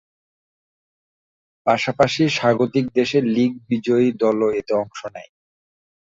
[1.67, 5.31] পাশাপাশি স্বাগতিক দেশের লীগ বিজয়ী দলও এতে অংশ নেয়।